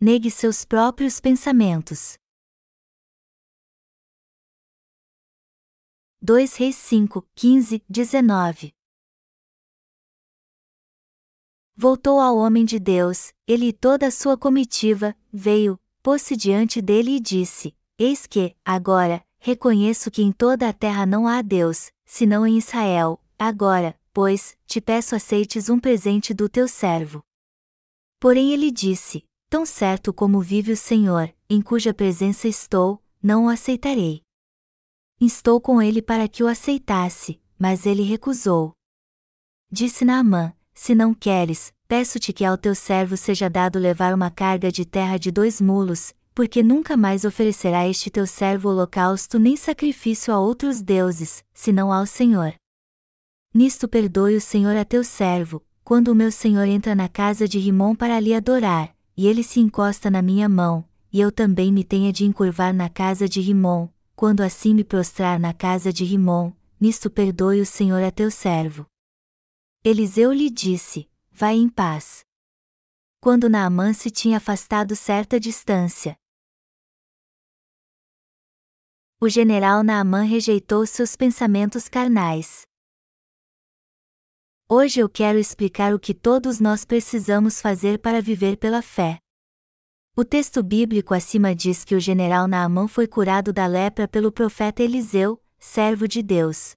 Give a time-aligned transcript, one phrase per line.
[0.00, 2.16] negue seus próprios pensamentos.
[6.22, 8.72] 2 Reis 5, 15, 19
[11.74, 17.16] Voltou ao homem de Deus, ele e toda a sua comitiva, veio, pôs-se diante dele
[17.16, 22.46] e disse: Eis que, agora, reconheço que em toda a terra não há Deus, senão
[22.46, 27.20] em Israel, agora, pois, te peço aceites um presente do teu servo.
[28.20, 33.48] Porém ele disse: Tão certo como vive o Senhor, em cuja presença estou, não o
[33.48, 34.20] aceitarei.
[35.18, 38.72] Estou com ele para que o aceitasse, mas ele recusou.
[39.72, 44.70] Disse Naamã: Se não queres, peço-te que ao teu servo seja dado levar uma carga
[44.70, 50.32] de terra de dois mulos, porque nunca mais oferecerá este teu servo holocausto nem sacrifício
[50.32, 52.54] a outros deuses, senão ao Senhor.
[53.54, 57.58] Nisto perdoe o Senhor a teu servo, quando o meu Senhor entra na casa de
[57.58, 61.82] Rimon para ali adorar, e ele se encosta na minha mão, e eu também me
[61.82, 66.52] tenha de encurvar na casa de Rimon, quando assim me prostrar na casa de Rimon,
[66.80, 68.86] nisto perdoe o Senhor a teu servo.
[69.82, 72.20] Eliseu lhe disse: Vai em paz.
[73.20, 76.16] Quando Naamã se tinha afastado certa distância.
[79.20, 82.67] O general Naamã rejeitou seus pensamentos carnais.
[84.70, 89.18] Hoje eu quero explicar o que todos nós precisamos fazer para viver pela fé.
[90.14, 94.82] O texto bíblico acima diz que o general Naamã foi curado da lepra pelo profeta
[94.82, 96.72] Eliseu, servo de Deus.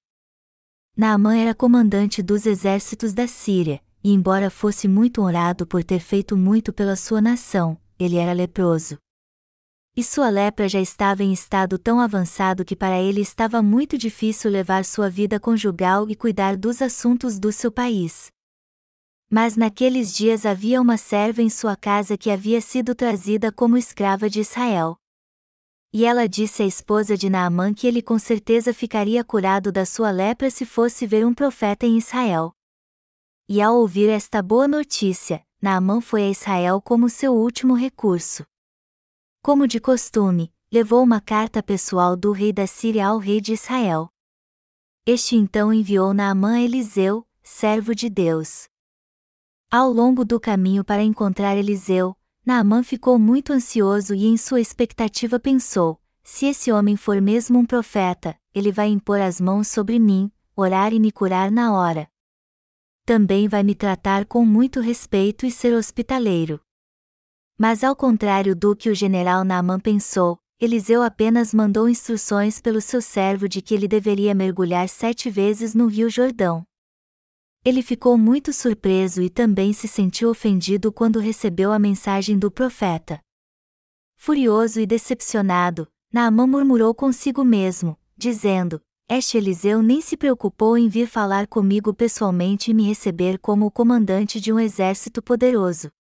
[0.96, 6.38] Naamã era comandante dos exércitos da Síria, e embora fosse muito honrado por ter feito
[6.38, 8.98] muito pela sua nação, ele era leproso.
[9.94, 14.50] E sua lepra já estava em estado tão avançado que para ele estava muito difícil
[14.50, 18.30] levar sua vida conjugal e cuidar dos assuntos do seu país.
[19.30, 24.30] Mas naqueles dias havia uma serva em sua casa que havia sido trazida como escrava
[24.30, 24.96] de Israel.
[25.92, 30.10] E ela disse à esposa de Naamã que ele com certeza ficaria curado da sua
[30.10, 32.54] lepra se fosse ver um profeta em Israel.
[33.48, 38.46] E ao ouvir esta boa notícia, Naamã foi a Israel como seu último recurso.
[39.44, 44.08] Como de costume, levou uma carta pessoal do rei da Síria ao rei de Israel.
[45.04, 48.68] Este então enviou Naamã a Eliseu, servo de Deus.
[49.72, 52.16] Ao longo do caminho para encontrar Eliseu,
[52.46, 57.66] Naamã ficou muito ansioso e em sua expectativa pensou: se esse homem for mesmo um
[57.66, 62.08] profeta, ele vai impor as mãos sobre mim, orar e me curar na hora.
[63.08, 66.62] Também vai me tratar com muito respeito e ser hospitaleiro.
[67.62, 73.00] Mas ao contrário do que o general Naamã pensou, Eliseu apenas mandou instruções pelo seu
[73.04, 76.64] servo de que ele deveria mergulhar sete vezes no rio Jordão.
[77.64, 83.22] Ele ficou muito surpreso e também se sentiu ofendido quando recebeu a mensagem do profeta.
[84.18, 91.06] Furioso e decepcionado, Naamã murmurou consigo mesmo, dizendo: Este Eliseu nem se preocupou em vir
[91.06, 95.92] falar comigo pessoalmente e me receber como o comandante de um exército poderoso.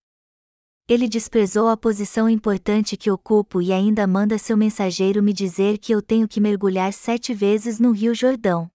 [0.91, 5.93] Ele desprezou a posição importante que ocupo e ainda manda seu mensageiro me dizer que
[5.93, 8.69] eu tenho que mergulhar sete vezes no Rio Jordão.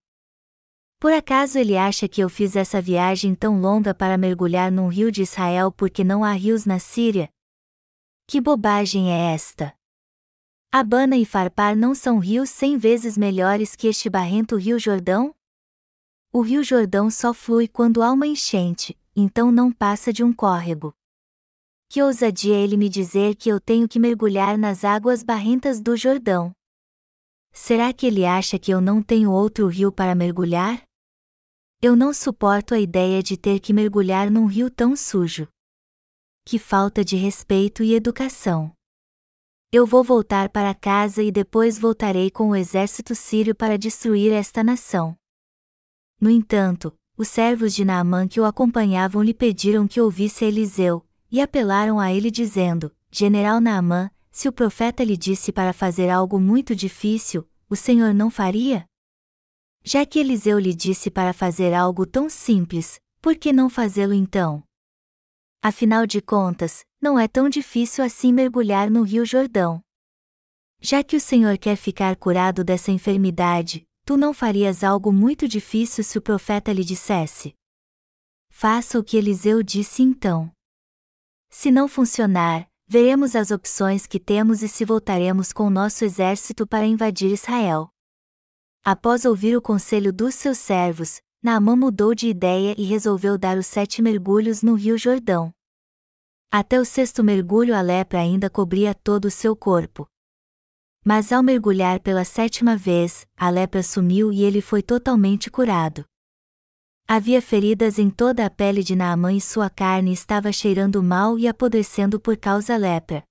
[0.98, 5.12] Por acaso ele acha que eu fiz essa viagem tão longa para mergulhar num rio
[5.12, 7.28] de Israel porque não há rios na Síria?
[8.26, 9.74] Que bobagem é esta?
[10.72, 15.34] Abana e Farpar não são rios cem vezes melhores que este barrento rio Jordão?
[16.32, 20.96] O rio Jordão só flui quando há uma enchente, então não passa de um córrego.
[21.88, 26.52] Que ousadia ele me dizer que eu tenho que mergulhar nas águas barrentas do Jordão.
[27.52, 30.82] Será que ele acha que eu não tenho outro rio para mergulhar?
[31.80, 35.48] Eu não suporto a ideia de ter que mergulhar num rio tão sujo.
[36.44, 38.72] Que falta de respeito e educação.
[39.72, 44.64] Eu vou voltar para casa e depois voltarei com o exército sírio para destruir esta
[44.64, 45.16] nação.
[46.20, 51.40] No entanto, os servos de Naamã que o acompanhavam lhe pediram que ouvisse Eliseu, e
[51.40, 56.74] apelaram a ele dizendo: General Naamã, se o profeta lhe disse para fazer algo muito
[56.74, 58.86] difícil, o senhor não faria?
[59.82, 64.62] Já que Eliseu lhe disse para fazer algo tão simples, por que não fazê-lo então?
[65.62, 69.80] Afinal de contas, não é tão difícil assim mergulhar no Rio Jordão.
[70.80, 76.04] Já que o Senhor quer ficar curado dessa enfermidade, tu não farias algo muito difícil
[76.04, 77.54] se o profeta lhe dissesse?
[78.50, 80.52] Faça o que Eliseu disse então.
[81.50, 86.86] Se não funcionar, veremos as opções que temos e se voltaremos com nosso exército para
[86.86, 87.88] invadir Israel.
[88.84, 93.66] Após ouvir o conselho dos seus servos, Naamã mudou de ideia e resolveu dar os
[93.66, 95.52] sete mergulhos no rio Jordão.
[96.50, 100.08] Até o sexto mergulho a lepra ainda cobria todo o seu corpo.
[101.04, 106.04] Mas ao mergulhar pela sétima vez, a lepra sumiu e ele foi totalmente curado.
[107.08, 111.46] Havia feridas em toda a pele de Naamã e sua carne estava cheirando mal e
[111.46, 113.22] apodrecendo por causa lepra.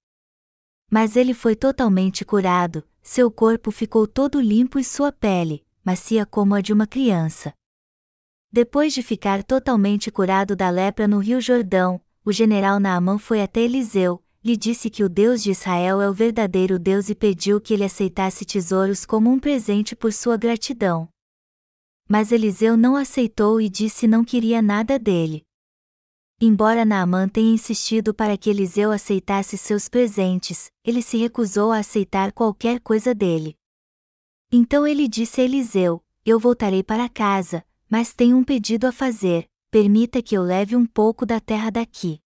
[0.89, 6.55] Mas ele foi totalmente curado, seu corpo ficou todo limpo e sua pele, macia como
[6.55, 7.53] a de uma criança.
[8.49, 13.59] Depois de ficar totalmente curado da lepra no Rio Jordão, o general Naamã foi até
[13.59, 17.73] Eliseu, lhe disse que o Deus de Israel é o verdadeiro Deus e pediu que
[17.73, 21.09] ele aceitasse tesouros como um presente por sua gratidão.
[22.07, 25.43] Mas Eliseu não aceitou e disse não queria nada dele.
[26.39, 32.31] Embora Naamã tenha insistido para que Eliseu aceitasse seus presentes, ele se recusou a aceitar
[32.33, 33.55] qualquer coisa dele.
[34.51, 39.47] Então ele disse a Eliseu: Eu voltarei para casa, mas tenho um pedido a fazer:
[39.71, 42.19] permita que eu leve um pouco da terra daqui.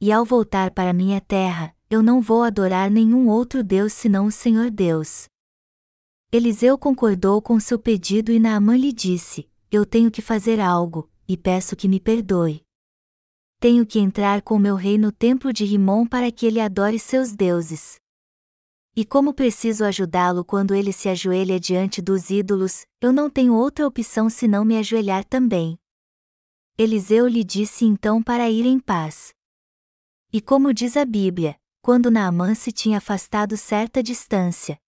[0.00, 4.30] E ao voltar para minha terra, eu não vou adorar nenhum outro Deus senão o
[4.32, 5.28] Senhor Deus.
[6.30, 11.38] Eliseu concordou com seu pedido e Naamã lhe disse: Eu tenho que fazer algo, e
[11.38, 12.62] peço que me perdoe.
[13.58, 17.32] Tenho que entrar com meu rei no templo de Rimon para que ele adore seus
[17.32, 17.98] deuses.
[18.94, 23.86] E como preciso ajudá-lo quando ele se ajoelha diante dos ídolos, eu não tenho outra
[23.86, 25.78] opção senão me ajoelhar também.
[26.76, 29.32] Eliseu lhe disse então para ir em paz.
[30.30, 34.78] E como diz a Bíblia, quando Naamã se tinha afastado certa distância,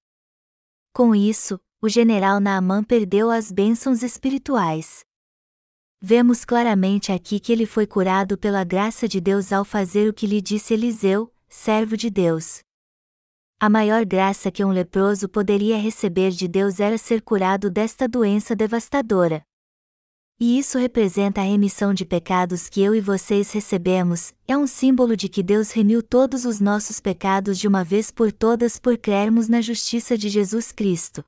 [0.92, 5.04] com isso, o general Naamã perdeu as bênçãos espirituais.
[6.02, 10.26] Vemos claramente aqui que ele foi curado pela graça de Deus ao fazer o que
[10.26, 12.60] lhe disse Eliseu, servo de Deus.
[13.60, 18.56] A maior graça que um leproso poderia receber de Deus era ser curado desta doença
[18.56, 19.42] devastadora.
[20.42, 25.14] E isso representa a remissão de pecados que eu e vocês recebemos, é um símbolo
[25.14, 29.48] de que Deus remiu todos os nossos pecados de uma vez por todas por crermos
[29.48, 31.22] na justiça de Jesus Cristo.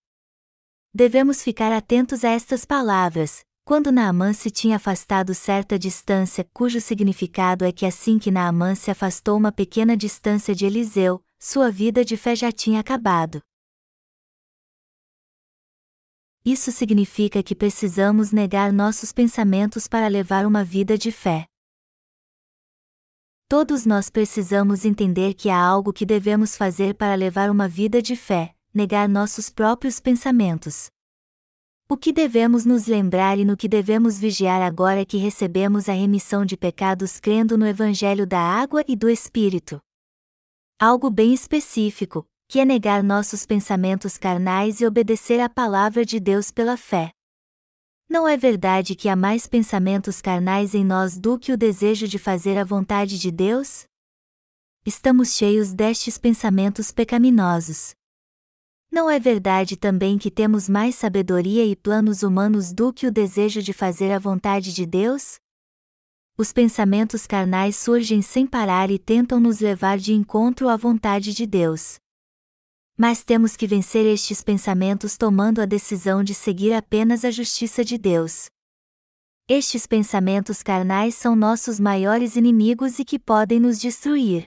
[0.94, 3.40] Devemos ficar atentos a estas palavras.
[3.66, 8.90] Quando Naamã se tinha afastado certa distância, cujo significado é que assim que Naamã se
[8.90, 13.42] afastou uma pequena distância de Eliseu, sua vida de fé já tinha acabado.
[16.44, 21.46] Isso significa que precisamos negar nossos pensamentos para levar uma vida de fé.
[23.48, 28.16] Todos nós precisamos entender que há algo que devemos fazer para levar uma vida de
[28.16, 30.90] fé, negar nossos próprios pensamentos.
[31.88, 35.92] O que devemos nos lembrar e no que devemos vigiar agora é que recebemos a
[35.92, 39.78] remissão de pecados crendo no Evangelho da Água e do Espírito.
[40.80, 46.50] Algo bem específico, que é negar nossos pensamentos carnais e obedecer à palavra de Deus
[46.50, 47.10] pela fé.
[48.06, 52.18] Não é verdade que há mais pensamentos carnais em nós do que o desejo de
[52.18, 53.84] fazer a vontade de Deus?
[54.84, 57.94] Estamos cheios destes pensamentos pecaminosos.
[58.90, 63.62] Não é verdade também que temos mais sabedoria e planos humanos do que o desejo
[63.62, 65.36] de fazer a vontade de Deus?
[66.36, 71.46] Os pensamentos carnais surgem sem parar e tentam nos levar de encontro à vontade de
[71.46, 71.96] Deus.
[73.02, 77.98] Mas temos que vencer estes pensamentos tomando a decisão de seguir apenas a justiça de
[77.98, 78.46] Deus.
[79.48, 84.46] Estes pensamentos carnais são nossos maiores inimigos e que podem nos destruir.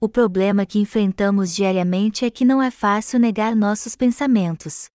[0.00, 4.86] O problema que enfrentamos diariamente é que não é fácil negar nossos pensamentos.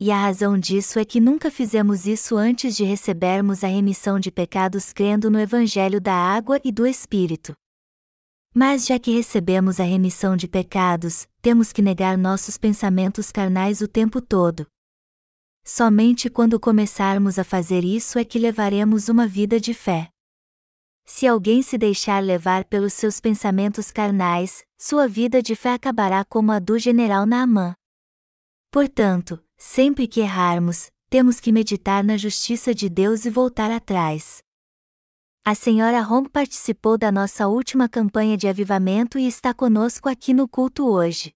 [0.00, 4.32] E a razão disso é que nunca fizemos isso antes de recebermos a remissão de
[4.32, 7.52] pecados crendo no Evangelho da Água e do Espírito.
[8.52, 13.88] Mas já que recebemos a remissão de pecados, temos que negar nossos pensamentos carnais o
[13.88, 14.64] tempo todo.
[15.64, 20.08] Somente quando começarmos a fazer isso é que levaremos uma vida de fé.
[21.04, 26.52] Se alguém se deixar levar pelos seus pensamentos carnais, sua vida de fé acabará como
[26.52, 27.74] a do general Naamã.
[28.70, 34.42] Portanto, sempre que errarmos, temos que meditar na justiça de Deus e voltar atrás.
[35.44, 40.46] A senhora Hong participou da nossa última campanha de avivamento e está conosco aqui no
[40.46, 41.34] culto hoje.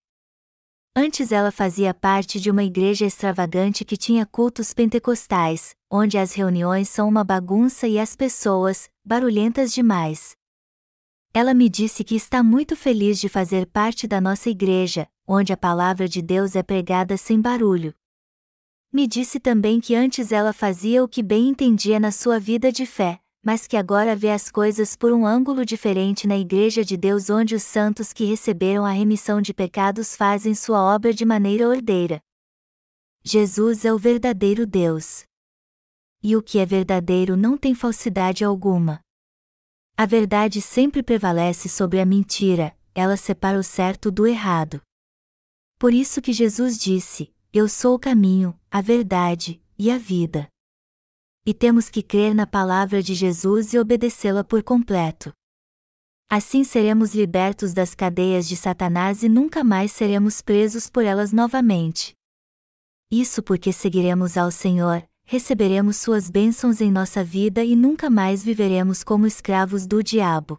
[0.94, 6.88] Antes ela fazia parte de uma igreja extravagante que tinha cultos pentecostais, onde as reuniões
[6.88, 10.36] são uma bagunça e as pessoas, barulhentas demais.
[11.34, 15.56] Ela me disse que está muito feliz de fazer parte da nossa igreja, onde a
[15.56, 17.92] palavra de Deus é pregada sem barulho.
[18.92, 22.86] Me disse também que antes ela fazia o que bem entendia na sua vida de
[22.86, 27.30] fé, mas que agora vê as coisas por um ângulo diferente na Igreja de Deus,
[27.30, 32.20] onde os santos que receberam a remissão de pecados fazem sua obra de maneira ordeira.
[33.22, 35.22] Jesus é o verdadeiro Deus.
[36.20, 38.98] E o que é verdadeiro não tem falsidade alguma.
[39.96, 44.82] A verdade sempre prevalece sobre a mentira, ela separa o certo do errado.
[45.78, 50.48] Por isso que Jesus disse: Eu sou o caminho, a verdade e a vida.
[51.48, 55.32] E temos que crer na palavra de Jesus e obedecê-la por completo.
[56.28, 62.14] Assim seremos libertos das cadeias de Satanás e nunca mais seremos presos por elas novamente.
[63.08, 69.04] Isso porque seguiremos ao Senhor, receberemos suas bênçãos em nossa vida e nunca mais viveremos
[69.04, 70.58] como escravos do diabo.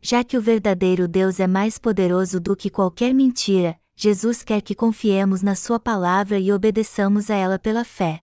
[0.00, 4.74] Já que o verdadeiro Deus é mais poderoso do que qualquer mentira, Jesus quer que
[4.74, 8.22] confiemos na Sua palavra e obedeçamos a ela pela fé.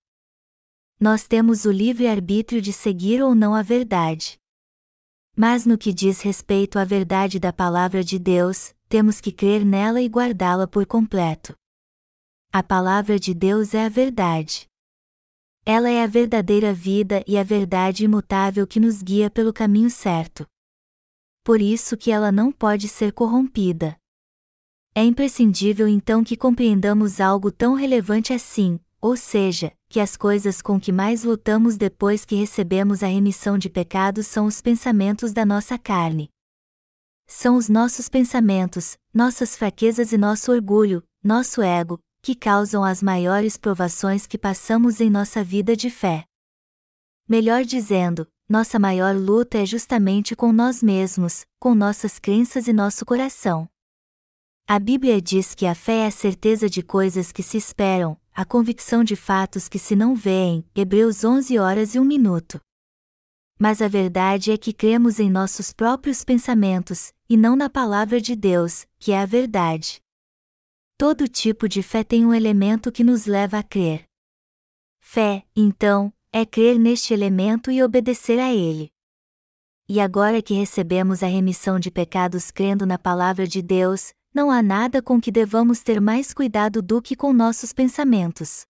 [1.00, 4.38] Nós temos o livre arbítrio de seguir ou não a verdade.
[5.34, 10.02] Mas no que diz respeito à verdade da palavra de Deus, temos que crer nela
[10.02, 11.56] e guardá-la por completo.
[12.52, 14.68] A palavra de Deus é a verdade.
[15.66, 20.46] Ela é a verdadeira vida e a verdade imutável que nos guia pelo caminho certo.
[21.46, 23.96] Por isso que ela não pode ser corrompida.
[24.94, 30.80] É imprescindível então que compreendamos algo tão relevante assim, ou seja, que as coisas com
[30.80, 35.78] que mais lutamos depois que recebemos a remissão de pecados são os pensamentos da nossa
[35.78, 36.30] carne.
[37.26, 43.56] São os nossos pensamentos, nossas fraquezas e nosso orgulho, nosso ego, que causam as maiores
[43.56, 46.26] provações que passamos em nossa vida de fé.
[47.28, 53.06] Melhor dizendo, nossa maior luta é justamente com nós mesmos, com nossas crenças e nosso
[53.06, 53.70] coração.
[54.68, 58.46] A Bíblia diz que a fé é a certeza de coisas que se esperam, a
[58.46, 60.66] convicção de fatos que se não veem.
[60.76, 62.60] Hebreus 11 horas e 1 minuto.
[63.58, 68.36] Mas a verdade é que cremos em nossos próprios pensamentos, e não na palavra de
[68.36, 70.02] Deus, que é a verdade.
[70.98, 74.06] Todo tipo de fé tem um elemento que nos leva a crer.
[75.02, 78.92] Fé, então, é crer neste elemento e obedecer a ele.
[79.88, 84.62] E agora que recebemos a remissão de pecados crendo na palavra de Deus, não há
[84.62, 88.66] nada com que devamos ter mais cuidado do que com nossos pensamentos.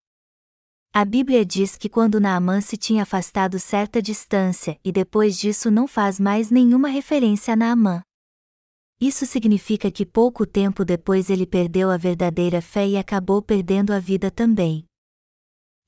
[0.92, 5.86] A Bíblia diz que quando Naamã se tinha afastado certa distância e depois disso não
[5.86, 8.02] faz mais nenhuma referência a Naamã.
[9.00, 14.00] Isso significa que pouco tempo depois ele perdeu a verdadeira fé e acabou perdendo a
[14.00, 14.84] vida também.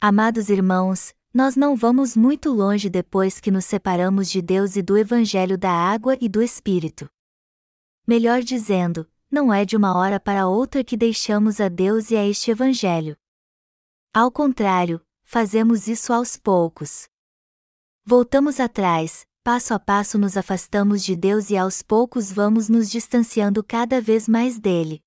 [0.00, 4.96] Amados irmãos, nós não vamos muito longe depois que nos separamos de Deus e do
[4.96, 7.08] Evangelho da água e do Espírito.
[8.06, 12.24] Melhor dizendo, não é de uma hora para outra que deixamos a Deus e a
[12.28, 13.16] este Evangelho.
[14.12, 17.08] Ao contrário, fazemos isso aos poucos.
[18.04, 23.64] Voltamos atrás, passo a passo nos afastamos de Deus e aos poucos vamos nos distanciando
[23.64, 25.02] cada vez mais dele.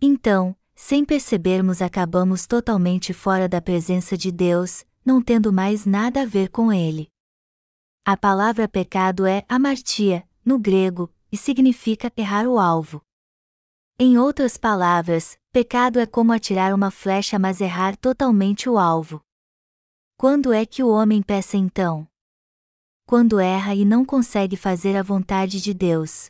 [0.00, 6.26] Então, sem percebermos, acabamos totalmente fora da presença de Deus, não tendo mais nada a
[6.26, 7.08] ver com ele.
[8.02, 13.05] A palavra pecado é amartia, no grego, e significa errar o alvo.
[13.98, 19.22] Em outras palavras, pecado é como atirar uma flecha mas errar totalmente o alvo.
[20.16, 22.06] Quando é que o homem peça então?
[23.06, 26.28] quando erra e não consegue fazer a vontade de Deus.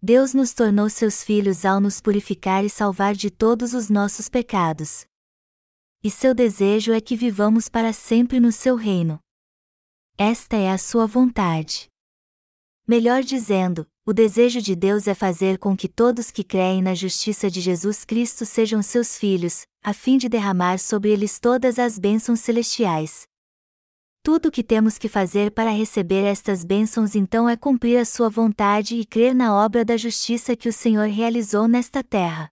[0.00, 5.04] Deus nos tornou seus filhos ao nos purificar e salvar de todos os nossos pecados.
[6.02, 9.18] E seu desejo é que vivamos para sempre no seu reino.
[10.16, 11.88] Esta é a sua vontade.
[12.86, 17.50] Melhor dizendo, o desejo de Deus é fazer com que todos que creem na justiça
[17.50, 22.40] de Jesus Cristo sejam seus filhos, a fim de derramar sobre eles todas as bênçãos
[22.40, 23.26] celestiais.
[24.22, 28.28] Tudo o que temos que fazer para receber estas bênçãos então é cumprir a sua
[28.28, 32.50] vontade e crer na obra da justiça que o Senhor realizou nesta terra.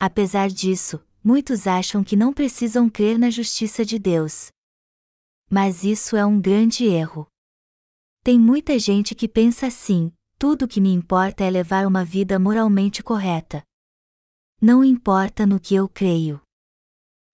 [0.00, 4.48] Apesar disso, muitos acham que não precisam crer na justiça de Deus.
[5.48, 7.28] Mas isso é um grande erro.
[8.24, 12.38] Tem muita gente que pensa assim: tudo o que me importa é levar uma vida
[12.38, 13.64] moralmente correta.
[14.62, 16.40] Não importa no que eu creio.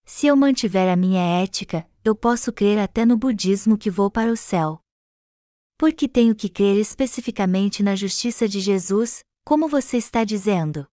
[0.07, 4.33] Se eu mantiver a minha ética, eu posso crer até no budismo que vou para
[4.33, 4.81] o céu.
[5.77, 10.87] Porque tenho que crer especificamente na justiça de Jesus, como você está dizendo.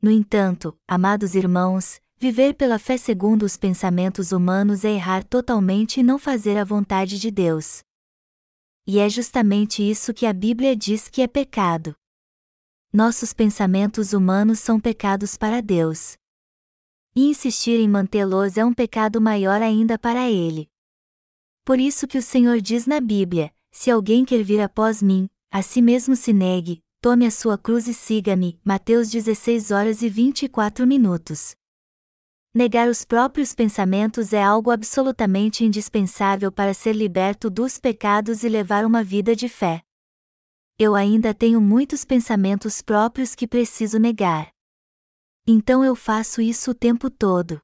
[0.00, 6.02] No entanto, amados irmãos, viver pela fé segundo os pensamentos humanos é errar totalmente e
[6.02, 7.82] não fazer a vontade de Deus.
[8.92, 11.94] E é justamente isso que a Bíblia diz que é pecado.
[12.92, 16.16] Nossos pensamentos humanos são pecados para Deus.
[17.14, 20.68] E insistir em mantê-los é um pecado maior ainda para ele.
[21.64, 25.62] Por isso que o Senhor diz na Bíblia: Se alguém quer vir após mim, a
[25.62, 28.58] si mesmo se negue, tome a sua cruz e siga-me.
[28.64, 31.54] Mateus 16 horas e 24 minutos.
[32.52, 38.84] Negar os próprios pensamentos é algo absolutamente indispensável para ser liberto dos pecados e levar
[38.84, 39.82] uma vida de fé.
[40.76, 44.50] Eu ainda tenho muitos pensamentos próprios que preciso negar.
[45.46, 47.60] Então eu faço isso o tempo todo.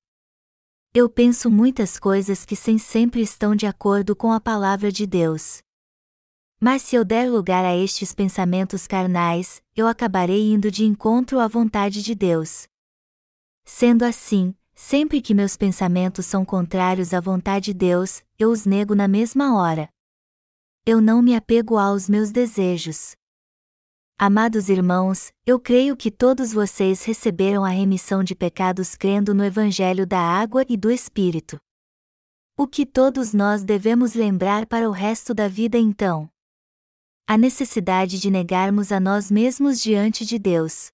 [0.94, 5.62] Eu penso muitas coisas que sem sempre estão de acordo com a palavra de Deus.
[6.60, 11.48] Mas se eu der lugar a estes pensamentos carnais, eu acabarei indo de encontro à
[11.48, 12.68] vontade de Deus.
[13.64, 18.94] Sendo assim, Sempre que meus pensamentos são contrários à vontade de Deus, eu os nego
[18.94, 19.88] na mesma hora.
[20.84, 23.16] Eu não me apego aos meus desejos.
[24.18, 30.06] Amados irmãos, eu creio que todos vocês receberam a remissão de pecados crendo no Evangelho
[30.06, 31.58] da Água e do Espírito.
[32.54, 36.28] O que todos nós devemos lembrar para o resto da vida então?
[37.26, 40.90] A necessidade de negarmos a nós mesmos diante de Deus.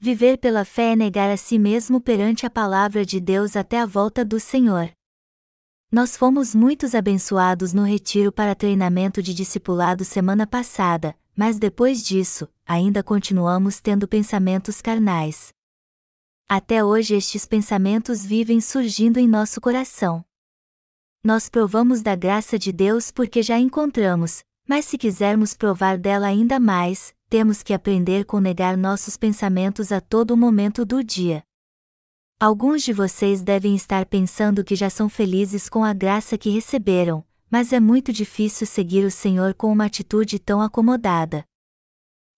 [0.00, 3.86] Viver pela fé é negar a si mesmo perante a palavra de Deus até a
[3.86, 4.92] volta do Senhor.
[5.90, 12.48] Nós fomos muitos abençoados no retiro para treinamento de discipulado semana passada, mas depois disso,
[12.64, 15.52] ainda continuamos tendo pensamentos carnais.
[16.48, 20.24] Até hoje estes pensamentos vivem surgindo em nosso coração.
[21.24, 26.60] Nós provamos da graça de Deus porque já encontramos, mas se quisermos provar dela ainda
[26.60, 31.42] mais, temos que aprender com negar nossos pensamentos a todo momento do dia.
[32.40, 37.24] Alguns de vocês devem estar pensando que já são felizes com a graça que receberam,
[37.50, 41.44] mas é muito difícil seguir o Senhor com uma atitude tão acomodada.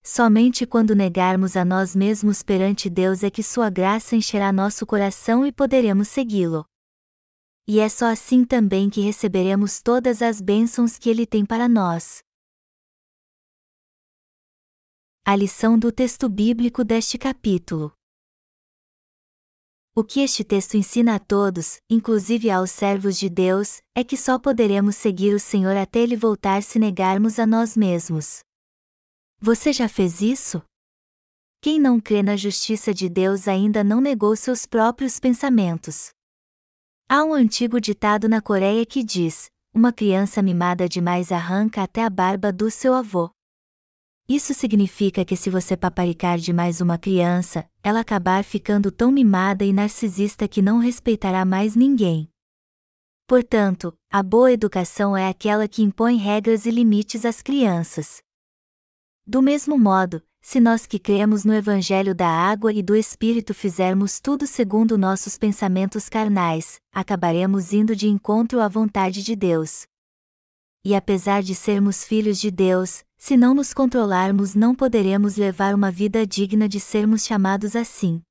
[0.03, 5.47] Somente quando negarmos a nós mesmos perante Deus é que Sua graça encherá nosso coração
[5.47, 6.65] e poderemos segui-lo.
[7.69, 12.23] E é só assim também que receberemos todas as bênçãos que Ele tem para nós.
[15.31, 17.93] A lição do texto bíblico deste capítulo.
[19.95, 24.41] O que este texto ensina a todos, inclusive aos servos de Deus, é que só
[24.41, 28.41] poderemos seguir o Senhor até ele voltar se negarmos a nós mesmos.
[29.39, 30.61] Você já fez isso?
[31.63, 36.11] Quem não crê na justiça de Deus ainda não negou seus próprios pensamentos.
[37.09, 42.11] Há um antigo ditado na Coreia que diz: Uma criança mimada demais arranca até a
[42.11, 43.31] barba do seu avô.
[44.31, 49.73] Isso significa que se você paparicar demais uma criança, ela acabar ficando tão mimada e
[49.73, 52.31] narcisista que não respeitará mais ninguém.
[53.27, 58.23] Portanto, a boa educação é aquela que impõe regras e limites às crianças.
[59.27, 64.21] Do mesmo modo, se nós que cremos no Evangelho da água e do Espírito fizermos
[64.21, 69.89] tudo segundo nossos pensamentos carnais, acabaremos indo de encontro à vontade de Deus.
[70.85, 75.91] E apesar de sermos filhos de Deus, se não nos controlarmos, não poderemos levar uma
[75.91, 78.23] vida digna de sermos chamados assim.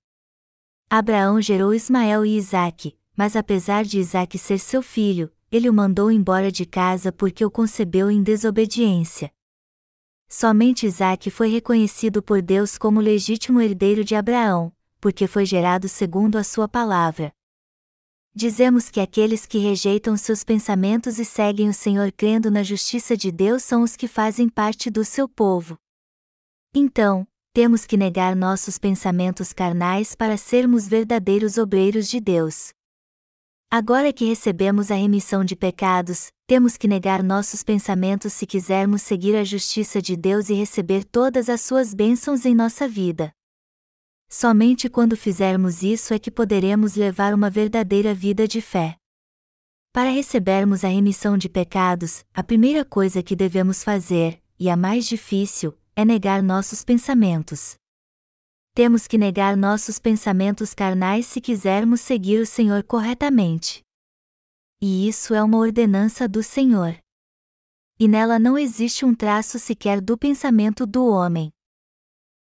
[0.89, 6.12] Abraão gerou Ismael e Isaque, mas apesar de Isaque ser seu filho, ele o mandou
[6.12, 9.32] embora de casa porque o concebeu em desobediência.
[10.28, 16.36] Somente Isaque foi reconhecido por Deus como legítimo herdeiro de Abraão, porque foi gerado segundo
[16.36, 17.32] a sua palavra.
[18.35, 23.31] Dizemos que aqueles que rejeitam seus pensamentos e seguem o Senhor crendo na justiça de
[23.31, 25.77] Deus são os que fazem parte do seu povo.
[26.73, 32.69] Então, temos que negar nossos pensamentos carnais para sermos verdadeiros obreiros de Deus.
[33.71, 39.35] Agora que recebemos a remissão de pecados, temos que negar nossos pensamentos se quisermos seguir
[39.35, 43.31] a justiça de Deus e receber todas as suas bênçãos em nossa vida.
[44.31, 48.95] Somente quando fizermos isso é que poderemos levar uma verdadeira vida de fé.
[49.91, 55.07] Para recebermos a remissão de pecados, a primeira coisa que devemos fazer, e a mais
[55.07, 57.73] difícil, é negar nossos pensamentos.
[58.75, 63.81] Temos que negar nossos pensamentos carnais se quisermos seguir o Senhor corretamente.
[64.79, 66.95] E isso é uma ordenança do Senhor.
[67.99, 71.51] E nela não existe um traço sequer do pensamento do homem.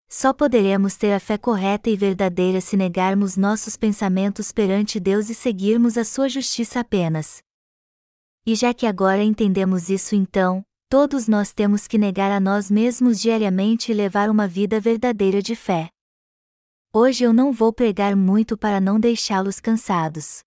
[0.10, 5.36] Só poderemos ter a fé correta e verdadeira se negarmos nossos pensamentos perante Deus e
[5.36, 7.42] seguirmos a sua justiça apenas.
[8.46, 13.20] E já que agora entendemos isso então, todos nós temos que negar a nós mesmos
[13.20, 15.90] diariamente e levar uma vida verdadeira de fé.
[16.94, 20.40] Hoje eu não vou pregar muito para não deixá-los cansados.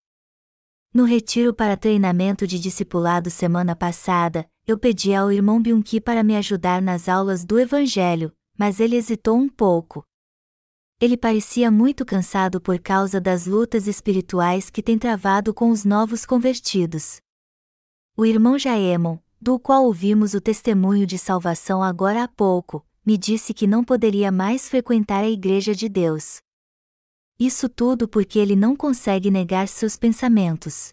[0.93, 6.35] No retiro para treinamento de discipulado semana passada, eu pedi ao irmão Byunki para me
[6.35, 10.05] ajudar nas aulas do Evangelho, mas ele hesitou um pouco.
[11.01, 16.27] Ele parecia muito cansado por causa das lutas espirituais que tem travado com os novos
[16.27, 17.23] convertidos.
[18.15, 23.55] O irmão Jaemon, do qual ouvimos o testemunho de salvação agora há pouco, me disse
[23.55, 26.43] que não poderia mais frequentar a Igreja de Deus.
[27.39, 30.93] Isso tudo porque ele não consegue negar seus pensamentos.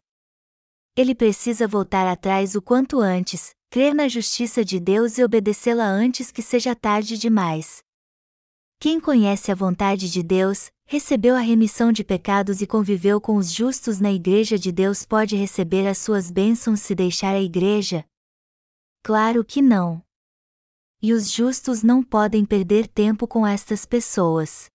[0.97, 6.31] Ele precisa voltar atrás o quanto antes, crer na justiça de Deus e obedecê-la antes
[6.31, 7.83] que seja tarde demais.
[8.79, 13.51] Quem conhece a vontade de Deus, recebeu a remissão de pecados e conviveu com os
[13.53, 18.03] justos na Igreja de Deus pode receber as suas bênçãos se deixar a Igreja?
[19.03, 20.01] Claro que não.
[20.99, 24.65] E os justos não podem perder tempo com estas pessoas.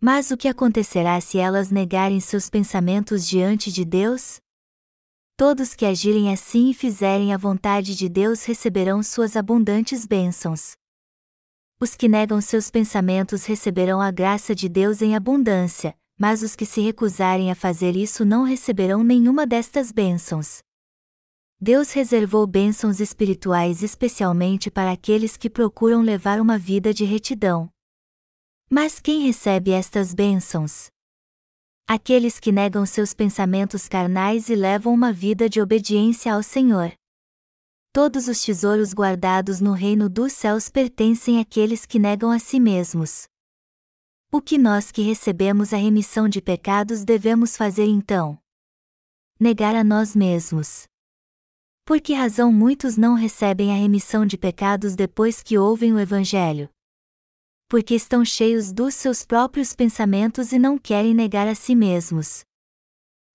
[0.00, 4.40] Mas o que acontecerá se elas negarem seus pensamentos diante de Deus?
[5.40, 10.72] Todos que agirem assim e fizerem a vontade de Deus receberão suas abundantes bênçãos.
[11.80, 16.66] Os que negam seus pensamentos receberão a graça de Deus em abundância, mas os que
[16.66, 20.58] se recusarem a fazer isso não receberão nenhuma destas bênçãos.
[21.58, 27.70] Deus reservou bênçãos espirituais especialmente para aqueles que procuram levar uma vida de retidão.
[28.68, 30.90] Mas quem recebe estas bênçãos?
[31.92, 36.92] Aqueles que negam seus pensamentos carnais e levam uma vida de obediência ao Senhor.
[37.92, 43.24] Todos os tesouros guardados no reino dos céus pertencem àqueles que negam a si mesmos.
[44.30, 48.38] O que nós que recebemos a remissão de pecados devemos fazer então?
[49.40, 50.84] Negar a nós mesmos.
[51.84, 56.70] Por que razão muitos não recebem a remissão de pecados depois que ouvem o Evangelho?
[57.70, 62.44] Porque estão cheios dos seus próprios pensamentos e não querem negar a si mesmos.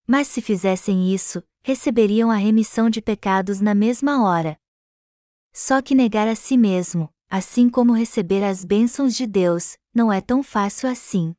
[0.06, 4.60] Mas se fizessem isso, receberiam a remissão de pecados na mesma hora.
[5.54, 10.19] Só que negar a si mesmo, assim como receber as bênçãos de Deus, não é
[10.19, 11.34] tão fácil assim.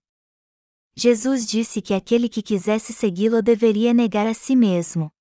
[0.97, 5.13] Jesus disse que aquele que quisesse segui-lo deveria negar a si mesmo.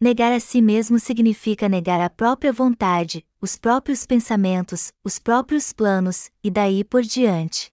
[0.00, 6.30] Negar a si mesmo significa negar a própria vontade, os próprios pensamentos, os próprios planos,
[6.42, 7.70] e daí por diante.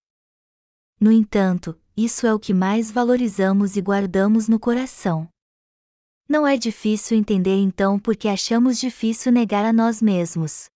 [1.00, 5.28] No entanto, isso é o que mais valorizamos e guardamos no coração.
[6.28, 10.70] Não é difícil entender então por que achamos difícil negar a nós mesmos.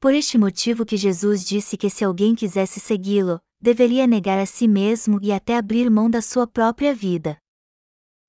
[0.00, 4.68] Por este motivo que Jesus disse que se alguém quisesse segui-lo, deveria negar a si
[4.68, 7.36] mesmo e até abrir mão da sua própria vida.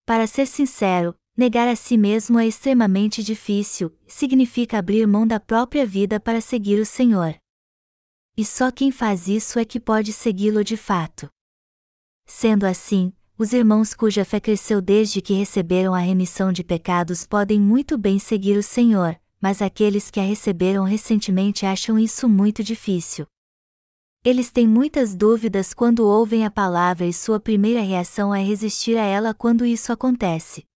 [0.05, 5.85] Para ser sincero, Negar a si mesmo é extremamente difícil, significa abrir mão da própria
[5.85, 7.33] vida para seguir o Senhor.
[8.35, 11.29] E só quem faz isso é que pode segui-lo de fato.
[12.25, 17.57] Sendo assim, os irmãos cuja fé cresceu desde que receberam a remissão de pecados podem
[17.57, 23.25] muito bem seguir o Senhor, mas aqueles que a receberam recentemente acham isso muito difícil.
[24.25, 29.05] Eles têm muitas dúvidas quando ouvem a palavra e sua primeira reação é resistir a
[29.05, 30.67] ela quando isso acontece.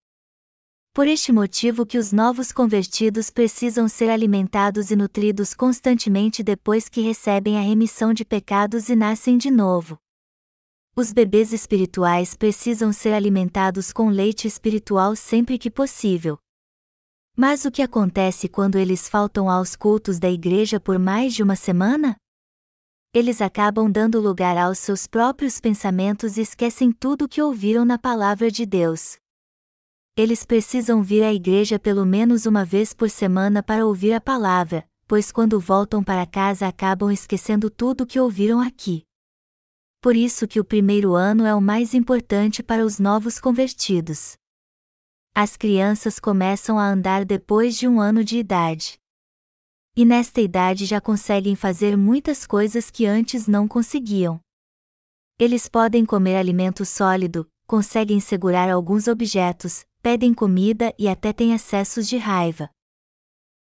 [0.94, 7.00] Por este motivo que os novos convertidos precisam ser alimentados e nutridos constantemente depois que
[7.00, 9.98] recebem a remissão de pecados e nascem de novo.
[10.94, 16.38] Os bebês espirituais precisam ser alimentados com leite espiritual sempre que possível.
[17.36, 21.56] Mas o que acontece quando eles faltam aos cultos da igreja por mais de uma
[21.56, 22.14] semana?
[23.12, 27.98] Eles acabam dando lugar aos seus próprios pensamentos e esquecem tudo o que ouviram na
[27.98, 29.18] palavra de Deus
[30.16, 34.88] eles precisam vir à igreja pelo menos uma vez por semana para ouvir a palavra,
[35.08, 39.04] pois quando voltam para casa acabam esquecendo tudo o que ouviram aqui.
[40.00, 44.36] Por isso que o primeiro ano é o mais importante para os novos convertidos.
[45.34, 48.98] As crianças começam a andar depois de um ano de idade.
[49.96, 54.38] E nesta idade já conseguem fazer muitas coisas que antes não conseguiam.
[55.40, 62.06] Eles podem comer alimento sólido, conseguem segurar alguns objetos, pedem comida e até têm acessos
[62.06, 62.68] de raiva.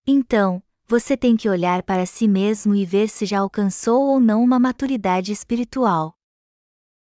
[0.05, 4.43] Então, você tem que olhar para si mesmo e ver se já alcançou ou não
[4.43, 6.13] uma maturidade espiritual.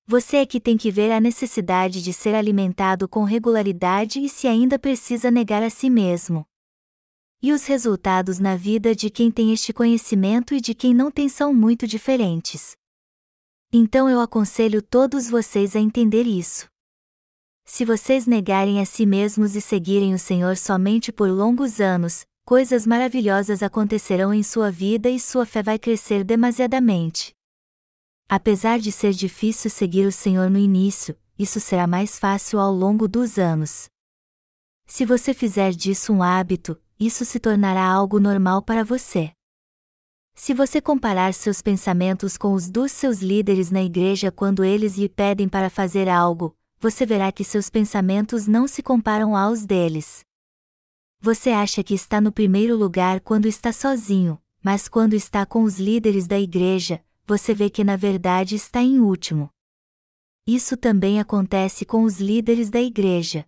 [0.07, 4.47] Você é que tem que ver a necessidade de ser alimentado com regularidade e se
[4.47, 6.45] ainda precisa negar a si mesmo.
[7.41, 11.27] E os resultados na vida de quem tem este conhecimento e de quem não tem
[11.27, 12.73] são muito diferentes.
[13.69, 16.73] Então eu aconselho todos vocês a entender isso.
[17.65, 22.85] Se vocês negarem a si mesmos e seguirem o Senhor somente por longos anos, coisas
[22.85, 27.33] maravilhosas acontecerão em sua vida e sua fé vai crescer demasiadamente.
[28.29, 33.07] Apesar de ser difícil seguir o Senhor no início, isso será mais fácil ao longo
[33.07, 33.89] dos anos.
[34.85, 39.31] Se você fizer disso um hábito, isso se tornará algo normal para você.
[40.35, 45.09] Se você comparar seus pensamentos com os dos seus líderes na igreja quando eles lhe
[45.09, 50.23] pedem para fazer algo, você verá que seus pensamentos não se comparam aos deles.
[51.19, 55.79] Você acha que está no primeiro lugar quando está sozinho, mas quando está com os
[55.79, 59.49] líderes da igreja, você vê que na verdade está em último.
[60.45, 63.47] isso também acontece com os líderes da igreja.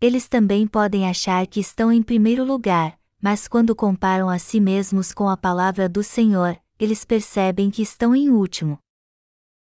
[0.00, 5.12] Eles também podem achar que estão em primeiro lugar, mas quando comparam a si mesmos
[5.12, 8.80] com a palavra do Senhor, eles percebem que estão em último.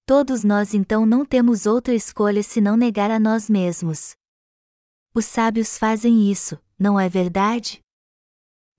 [0.06, 4.16] Todos nós então não temos outra escolha senão negar a nós mesmos.
[5.14, 7.80] Os sábios fazem isso, não é verdade?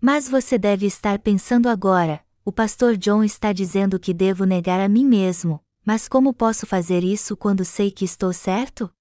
[0.03, 4.89] Mas você deve estar pensando agora: o pastor John está dizendo que devo negar a
[4.89, 8.93] mim mesmo, mas como posso fazer isso quando sei que estou certo?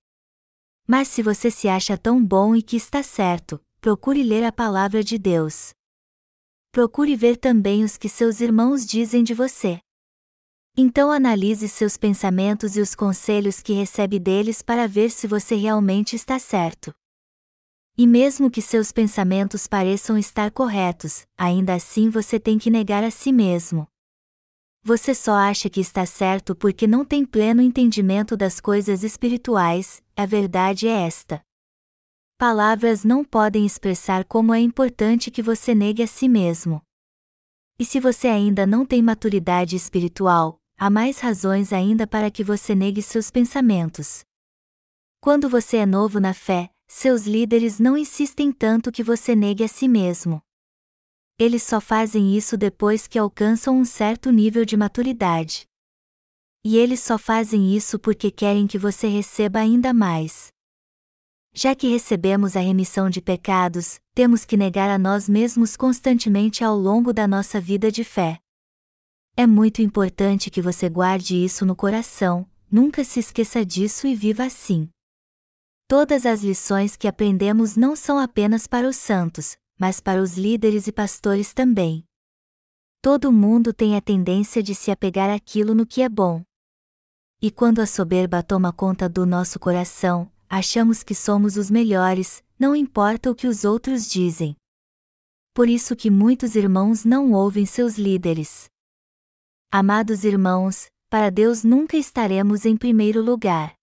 [0.88, 5.04] Mas se você se acha tão bom e que está certo, procure ler a palavra
[5.04, 5.74] de Deus.
[6.72, 9.82] Procure ver também os que seus irmãos dizem de você.
[10.76, 16.16] Então analise seus pensamentos e os conselhos que recebe deles para ver se você realmente
[16.16, 16.92] está certo.
[17.96, 23.12] E mesmo que seus pensamentos pareçam estar corretos, ainda assim você tem que negar a
[23.12, 23.88] si mesmo.
[24.82, 30.26] Você só acha que está certo porque não tem pleno entendimento das coisas espirituais, a
[30.26, 31.40] verdade é esta.
[32.36, 36.82] Palavras não podem expressar como é importante que você negue a si mesmo.
[37.78, 42.76] E se você ainda não tem maturidade espiritual, há mais razões ainda para que você
[42.76, 44.22] negue seus pensamentos.
[45.22, 49.68] Quando você é novo na fé, seus líderes não insistem tanto que você negue a
[49.70, 50.42] si mesmo.
[51.40, 55.66] Eles só fazem isso depois que alcançam um certo nível de maturidade.
[56.66, 60.50] E eles só fazem isso porque querem que você receba ainda mais.
[61.54, 66.76] Já que recebemos a remissão de pecados, temos que negar a nós mesmos constantemente ao
[66.76, 68.43] longo da nossa vida de fé.
[69.36, 74.44] É muito importante que você guarde isso no coração, nunca se esqueça disso e viva
[74.44, 74.88] assim.
[75.88, 80.86] Todas as lições que aprendemos não são apenas para os santos, mas para os líderes
[80.86, 82.06] e pastores também.
[83.02, 86.44] Todo mundo tem a tendência de se apegar àquilo no que é bom.
[87.42, 92.76] E quando a soberba toma conta do nosso coração, achamos que somos os melhores, não
[92.76, 94.56] importa o que os outros dizem.
[95.56, 98.72] Por isso que muitos irmãos não ouvem seus líderes.
[99.76, 103.74] Amados irmãos, para Deus nunca estaremos em primeiro lugar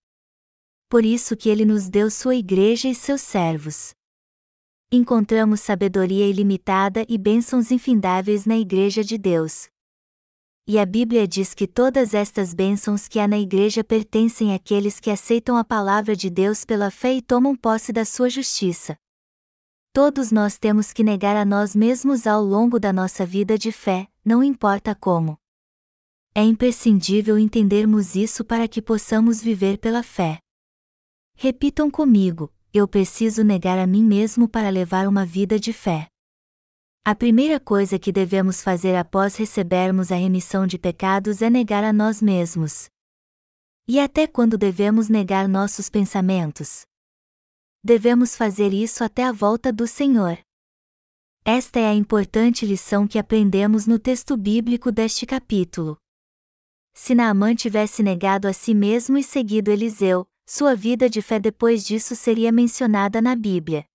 [0.90, 3.94] por isso que ele nos deu sua igreja e seus servos.
[4.90, 9.68] Encontramos sabedoria ilimitada e bênçãos infindáveis na igreja de Deus.
[10.66, 15.11] E a Bíblia diz que todas estas bênçãos que há na igreja pertencem àqueles que
[15.11, 18.96] aceitam a palavra de Deus pela fé e tomam posse da sua justiça.
[19.92, 24.09] Todos nós temos que negar a nós mesmos ao longo da nossa vida de fé,
[24.24, 25.39] não importa como.
[26.35, 30.38] É imprescindível entendermos isso para que possamos viver pela fé.
[31.35, 36.07] Repitam comigo: eu preciso negar a mim mesmo para levar uma vida de fé.
[37.05, 41.93] A primeira coisa que devemos fazer após recebermos a remissão de pecados é negar a
[41.93, 42.88] nós mesmos.
[43.88, 46.83] E até quando devemos negar nossos pensamentos?
[47.83, 50.38] Devemos fazer isso até a volta do Senhor.
[51.45, 55.97] Esta é a importante lição que aprendemos no texto bíblico deste capítulo.
[57.03, 61.83] Se Naamã tivesse negado a si mesmo e seguido Eliseu, sua vida de fé depois
[61.83, 63.87] disso seria mencionada na Bíblia.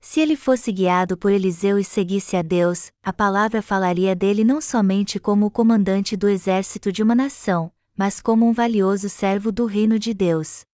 [0.00, 4.60] Se ele fosse guiado por Eliseu e seguisse a Deus, a palavra falaria dele não
[4.60, 9.64] somente como o comandante do exército de uma nação, mas como um valioso servo do
[9.64, 10.64] reino de Deus.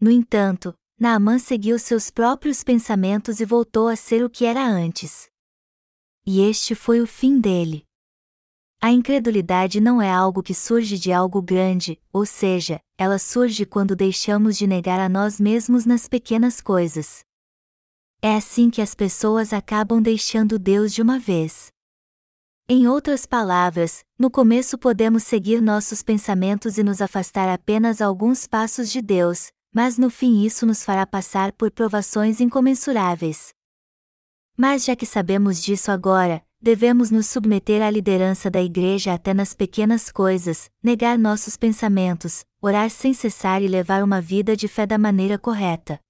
[0.00, 5.28] No entanto, Naamã seguiu seus próprios pensamentos e voltou a ser o que era antes.
[6.24, 7.85] E este foi o fim dele.
[8.80, 13.96] A incredulidade não é algo que surge de algo grande, ou seja, ela surge quando
[13.96, 17.24] deixamos de negar a nós mesmos nas pequenas coisas.
[18.20, 21.68] É assim que as pessoas acabam deixando Deus de uma vez.
[22.68, 28.90] Em outras palavras, no começo podemos seguir nossos pensamentos e nos afastar apenas alguns passos
[28.90, 33.54] de Deus, mas no fim isso nos fará passar por provações incomensuráveis.
[34.56, 39.54] Mas já que sabemos disso agora, devemos nos submeter à liderança da Igreja até nas
[39.54, 44.98] pequenas coisas, negar nossos pensamentos, orar sem cessar e levar uma vida de fé da
[44.98, 46.00] maneira correta.